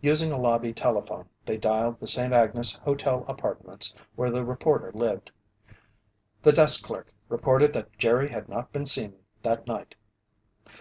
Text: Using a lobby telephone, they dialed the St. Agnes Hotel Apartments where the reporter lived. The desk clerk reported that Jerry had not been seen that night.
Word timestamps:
Using 0.00 0.32
a 0.32 0.40
lobby 0.40 0.72
telephone, 0.72 1.28
they 1.46 1.56
dialed 1.56 2.00
the 2.00 2.06
St. 2.08 2.32
Agnes 2.32 2.74
Hotel 2.78 3.24
Apartments 3.28 3.94
where 4.16 4.28
the 4.28 4.44
reporter 4.44 4.90
lived. 4.92 5.30
The 6.42 6.50
desk 6.52 6.82
clerk 6.82 7.12
reported 7.28 7.72
that 7.74 7.96
Jerry 7.96 8.28
had 8.28 8.48
not 8.48 8.72
been 8.72 8.86
seen 8.86 9.14
that 9.44 9.68
night. 9.68 9.94